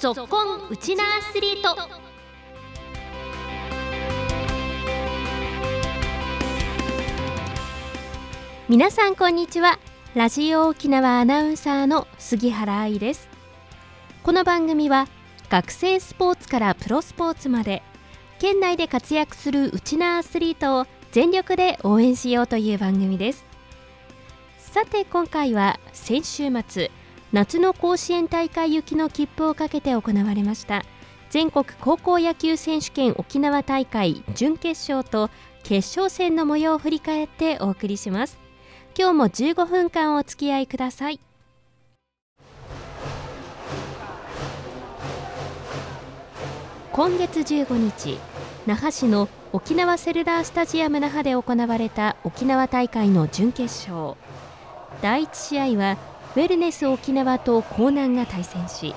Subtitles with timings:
[0.00, 1.76] ぞっこんウチナアスリート。
[8.66, 9.78] 皆さんこんにちは。
[10.14, 13.28] ラジオ沖縄アナウンサーの杉原愛です。
[14.22, 15.06] この番組は
[15.50, 17.82] 学生スポーツからプロスポーツまで
[18.38, 23.44] 県内で活躍するウチナアスリートを全力で応援しようという番組です。
[24.56, 26.90] さて今回は先週末
[27.32, 30.82] 夏の甲子園大会行きの切符をかけて行われました。
[31.30, 35.30] 全国高校野球選手権沖縄大会準決勝と
[35.62, 38.36] 決勝戦の模様を振り返ってお送りします。
[38.98, 41.20] 今日も15分間お付き合いください。
[46.92, 48.18] 今月15日
[48.66, 54.16] 那覇市の沖縄セルラースタジアム那覇で行われた沖縄大会の準決勝。
[55.00, 55.96] 第1試合は
[56.36, 58.94] ウェルネス沖縄と江南が対戦し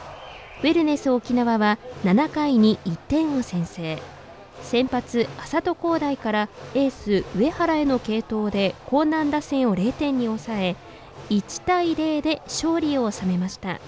[0.62, 3.98] ウェルネス沖縄は7回に1点を先制。
[4.62, 10.76] 先発浅戸光大からエース上原への継投で江南打線を0点に抑え
[11.30, 13.82] 1対0で勝利を収めました。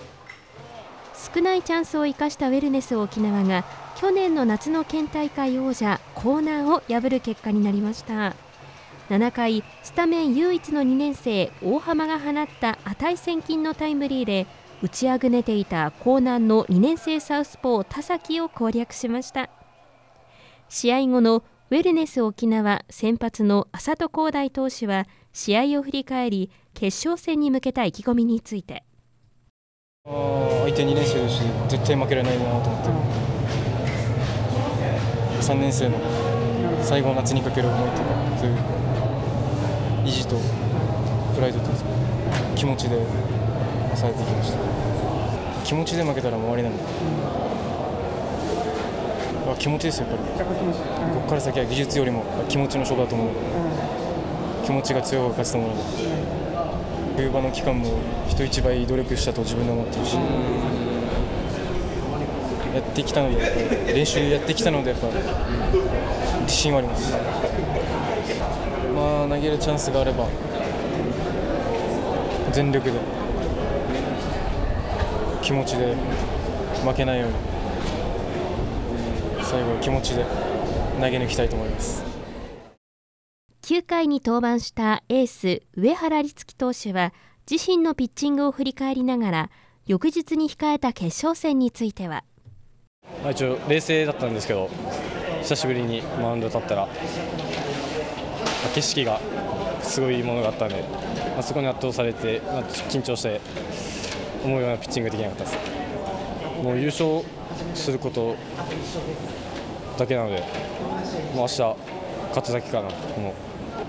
[1.33, 3.64] 少ないチャンスを生かしたウェルネス沖縄が
[3.95, 8.36] 去年の夏の県大会王者江南を破る結果になりました。
[9.09, 14.48] 7回スタメン唯一の2年生大浜が放った値千金のタイムリーで
[14.81, 19.50] 打ちあぐねていた江南の2年生サウスポー田崎を攻略しました。
[20.70, 28.83] 試合後のウェルネス沖縄先発の浅戸光大投手は試合を振り返り決勝戦に向けた意気込みについて。
[30.06, 32.89] 相手2年生ですし絶対負けられないなと思って
[35.42, 35.98] 3年生の
[36.83, 38.03] 最後の夏にかける思いとか
[38.39, 38.75] そういう
[40.06, 40.38] 意地と
[41.36, 41.84] プライドというか？
[42.56, 42.98] 気持ちで
[43.95, 44.59] 抑えていきました。
[45.66, 46.84] 気持ちで負けたらもう終わりなんで、
[49.50, 50.49] うん、気持ちですよやっぱり。
[51.14, 53.33] ここから先は技術よりも気持ちの勝負だと思う、うん、
[54.64, 56.36] 気持ちが強い方が勝つと思うので。
[57.16, 60.22] 冬場の期間も人一倍努力したと自分で思ってるし、や
[62.82, 65.08] ってきたので練習やってきたのでやっぱ
[66.42, 67.14] 自信はあります。
[68.95, 70.27] まあ投げるチャンスがあれば
[72.52, 72.99] 全力で
[75.41, 75.95] 気持ちで
[76.83, 77.36] 負けないように
[79.43, 80.25] 最後は気持ちで
[80.99, 82.03] 投げ抜きたいと思います。
[83.61, 87.13] 9回に登板したエース上原律樹投手は
[87.49, 89.49] 自身のピッチングを振り返りながら
[89.87, 92.23] 翌日に控えた決勝戦については。
[93.21, 94.69] まあ、一応冷静だったんですけど
[95.42, 96.87] 久しぶりにマウンド立ったら、
[98.70, 99.20] 景色が
[99.81, 100.81] すごいものがあったんで、
[101.33, 103.42] まあ、そこに圧倒されて、まあ、緊張して
[104.43, 105.58] 思うようなピッチングできなかったです
[106.64, 107.21] もう優勝
[107.73, 108.36] すること
[109.98, 111.61] だけなのでもう明日
[112.30, 113.33] 勝つだけかなも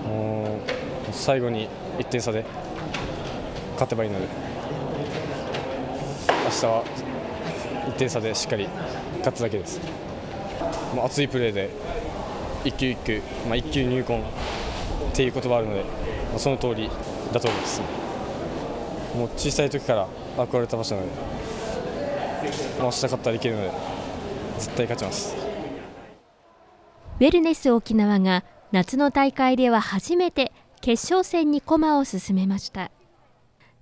[0.05, 0.47] うもう
[1.11, 1.67] 最後に
[1.97, 2.45] 1点差で
[3.73, 4.27] 勝てばいいので
[6.45, 6.83] 明日は
[7.87, 8.67] 1点差でしっかり
[9.19, 9.79] 勝つだけです。
[10.95, 11.69] もう熱いプレーで
[12.63, 14.23] 一球一球、まあ、一球入魂
[15.17, 16.87] っていう言葉あるので、まあ、その通り
[17.33, 17.81] だと思います。
[19.15, 20.07] もう小さい時から
[20.37, 21.13] 憧れた場所なので、
[22.77, 23.71] まあ、明日勝ったらいけるので
[24.59, 25.35] 絶対勝ちます。
[27.19, 30.51] ウェルネス沖縄が夏の大会では初めて
[30.81, 32.91] 決勝戦に駒を進めました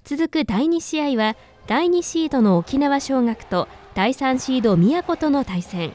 [0.06, 1.36] 続く第2試合は
[1.68, 5.92] 第2シードの沖縄尚学と第3シード宮古との対戦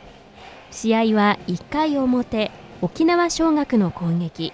[0.71, 2.51] 試合は1回表
[2.83, 4.53] 沖縄尚学の攻撃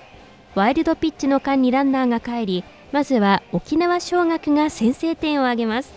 [0.57, 5.93] ワイルドピッチの間にランナーが帰りまずは沖縄尚学が先制点を挙げます。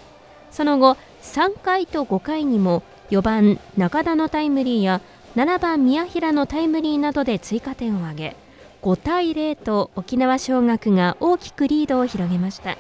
[0.51, 4.99] その後3回と5回にも4番中田のタイムリーや
[5.37, 8.35] 7番宮平のタイムリーなどで追加点を挙げ
[8.81, 12.77] 5対0と沖縄尚学が大きくリードを広げました。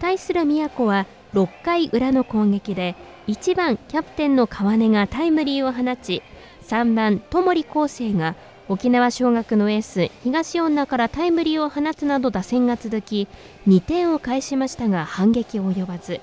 [0.00, 2.96] 対する宮古は6回裏の攻撃で
[3.28, 6.24] 1番キャプテンの川根がタイムリーを放ち
[6.66, 8.34] 3番友利康生が
[8.68, 13.28] 沖縄尚学のエース東恩納からタイムリーを放つなど打線が続き
[13.68, 16.20] 2点を返しましたが反撃及ばず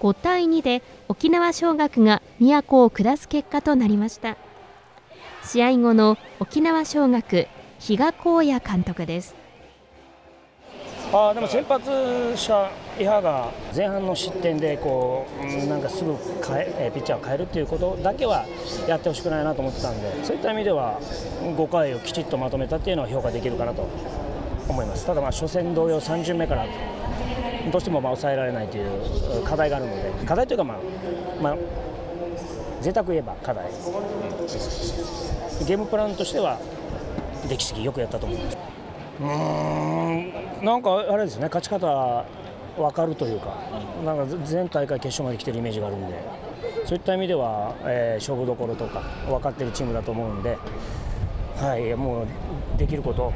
[0.00, 4.36] 5対2で沖縄尚学が宮古を下す結果となりました。
[5.44, 7.48] 試合後の沖縄尚学
[7.78, 9.34] 比嘉公也監督です。
[11.12, 11.90] あでも先発
[12.36, 16.14] した伊波が前半の失点でこうなんかすぐ
[16.46, 18.44] 変えピッチャーを変えるということだけは
[18.86, 21.00] やってほしくないなと思ってたんでそういった意味では
[21.40, 23.88] 5回をきちっとまとめたっていうのは評価できるかなと
[24.68, 25.06] 思います。
[25.06, 26.66] ただ、まあ初戦同様3巡目から
[27.72, 30.78] どうしてもまあ抑えられないという課題があるので課題というか、まあ
[31.42, 31.56] まあ、
[32.82, 33.70] 贅沢言えば課題。
[35.66, 36.58] ゲームプランとしては
[37.48, 38.58] 出来すぎよくやったと思います。
[39.20, 42.24] うーんなんかあれですね勝ち方
[42.82, 43.56] 分かるというか
[44.04, 46.22] なんか全大会決勝まで来てるイメージがあるんで
[46.86, 50.58] そういった意味では、えー勝負どころとか分かっているチームだと思うんで、
[51.56, 53.32] はい、もうできること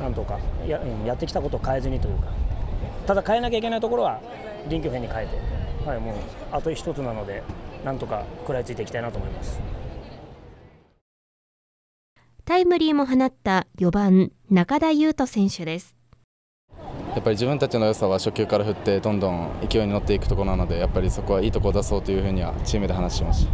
[0.00, 2.28] なんとかややってきたことを変えずにというか
[3.06, 4.20] ただ変えなきゃいけないところは
[4.68, 6.14] 臨機応変に変えて、はい、もう
[6.50, 7.42] あと一つなので
[7.84, 9.82] なんとか食らいついていきたいなと思います。
[12.44, 15.94] タイムリーも放った4番中田優斗選手です
[17.14, 23.52] やっぱり自分たちの良さは初球から振ってどんどん勢いに乗っていくところなのでやっぱりそこはいいところを出そうというふうにはチームで話してました。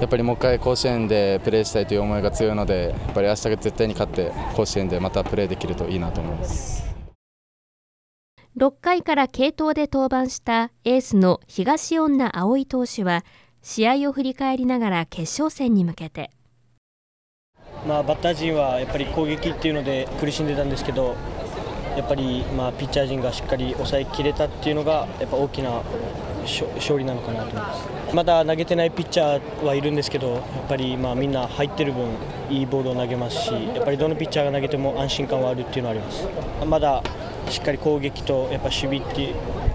[0.00, 6.84] やっぱりもう一回甲子園でプレーしたいという思いが強いのでやっぱり明日絶対に勝って甲子園でまたプレーできるといいなと思います。
[8.56, 13.24] 6回から継投で登板したエースの東恩納葵投手は
[13.62, 16.30] 試合を振り返りながら決勝戦に向けて。
[17.86, 21.16] まあ、バッター陣はやっぱり攻撃っていうので苦しんでたんですけど
[21.96, 25.82] やっぱりまあピッチャー陣がしっかり抑えきれたっていうのがやっぱ大きな
[26.42, 27.88] 勝利なのかなと思います。
[28.14, 32.06] まだ投げてないピッチャーはいるんですけどやっぱりまあみんな入ってる分
[32.50, 36.28] いいボールを投げますしやっぱりどのピッチャーが投げても安心感はあるっていうのはあります。
[36.66, 37.02] まだ
[37.48, 39.34] しっかり攻撃とやっぱ守備っていう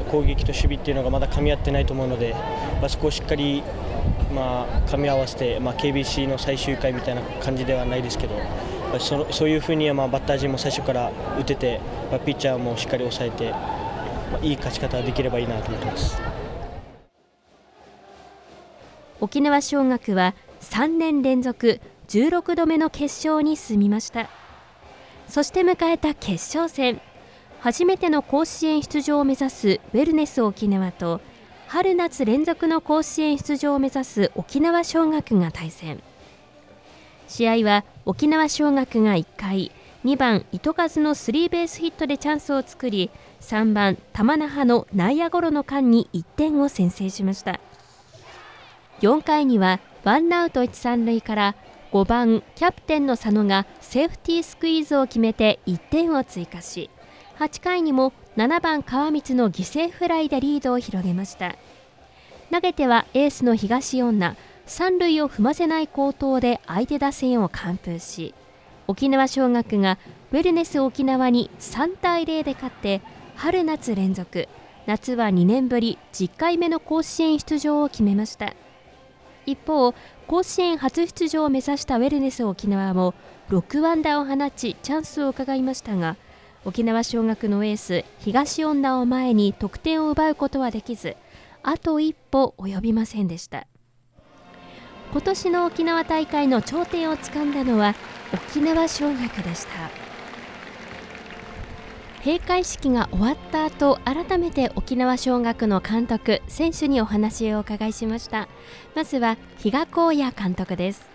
[0.10, 2.34] 攻撃と守備っていうのがまだ噛み合ってないと思うので、
[2.80, 3.64] まあ、そこをしっかり
[4.34, 8.36] まあ、噛み合わせて、まあ、KBC の最終回みたいな感じではないですけど、
[8.98, 16.20] そのそういうふうにはまあバッター陣も最初から打てて、まあ、ピッチャーもしっかり抑えて、まあ、いい勝ち方ができればいいなと思ってます。
[19.22, 24.30] 沖縄尚学は3年連続16度目の決勝に進みました。
[25.28, 27.02] そして迎えた決勝戦。
[27.60, 31.20] 初めての甲子園出場を目指すウェルネス沖縄と
[31.68, 36.02] 春夏連続の甲子園出場を目指す沖縄尚学が対戦。
[37.30, 39.72] 試合は沖縄尚学が1回
[40.04, 43.12] 2番糸数のスリーベースヒットでチャンスを作り
[43.42, 47.60] 3番玉那覇の内野ゴロの間に1点を先制しました。
[49.02, 51.56] 4回にはワンアウト1、3塁から
[51.92, 56.90] 5番キャプテンの佐野がセーフティースクイーズを決めて1点を追加し
[57.38, 61.56] 8回にも7番川光の犠牲フライでリードを広げました。
[62.52, 64.36] 投げてはエースの東恩納
[64.70, 68.36] 三塁を踏ませない好投で相手打線を完封し
[68.88, 69.98] 沖縄尚学が
[70.32, 73.02] ウェルネス沖縄に3対0で勝って
[73.36, 74.48] 春夏連続
[74.86, 78.56] 夏は2年ぶり10回目の甲子園出場を決めました。
[79.46, 79.94] 一方
[80.28, 83.14] 甲子園初出場を目指したウェルネス沖縄も
[83.50, 86.18] 6安打を放ちチャンスを伺いましたが
[86.66, 91.16] 沖縄尚学のエース東恩納を前に得点を奪うことはできず
[91.64, 93.69] あと一歩及びませんでした。
[95.12, 97.96] 今年の沖縄大会の頂点をつかんだのは
[98.32, 99.90] 沖縄尚学でした。
[102.24, 108.48] 閉会式が終わった後改めて沖縄尚学の監督選手にお話をお伺いしました。
[108.94, 111.10] まずは比嘉公也監督です。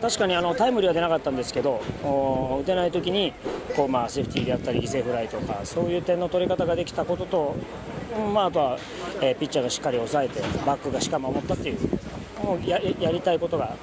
[0.00, 3.34] 確かにあのタイムリーは出なかったんですけど、お打てないときに
[3.76, 7.54] こう、まあ、セーフティーであったり、犠牲フライとか、そういう点の取り方ができたことと、
[8.16, 8.78] うんまあ、あとは、
[9.20, 11.78] えーピッチャーがしっかり抑えて、バックがしっかり守ったっていう、
[12.42, 13.76] もうややりたいことが、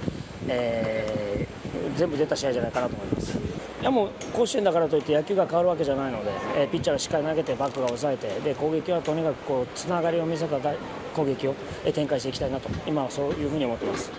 [0.47, 1.57] えー
[1.95, 3.37] 全部出た試合じゃないかなと思います。
[3.37, 10.77] いやもう甲子園だからといって野球が変わるわけじゃないので、えーピッチャーがしっかり投げて、バックが抑えて、で攻撃はとにかくこうつながりを見せた大
[11.15, 14.11] 攻撃をえー展開していきたいなと、今はそういうふうに思ってます。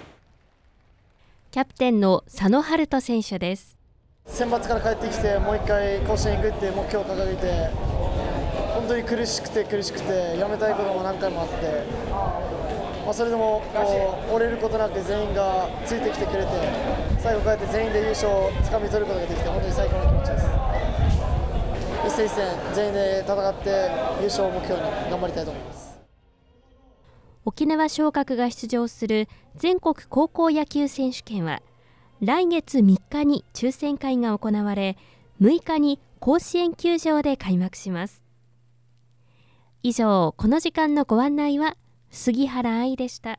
[1.51, 3.77] キャプテンの佐野春人選手です
[4.27, 7.71] 選抜から帰ってきてもう一回甲子園行くっていう目標を掲げて
[8.75, 11.85] 本当に苦しくて苦しくてやめたいことも何回もあって、
[13.09, 16.51] まあ、それでもこう折れることなく全員がついてきてくれて
[17.19, 20.47] 最後こうやって全員で優勝をつかみ取ることができて本当に最高の気持ちです。
[22.07, 23.71] 一戦一戦全員で戦って
[24.21, 25.99] 優勝を目標に頑張りたいと思います。
[27.47, 31.63] 沖縄尚学が出場する全国高校野球選手権は
[32.21, 34.99] 来月3日に抽選会が行われ
[35.41, 38.23] 6日に甲子園球場で開幕します。
[39.83, 41.75] 以上この時間のご案内は
[42.11, 43.39] 杉原愛でした。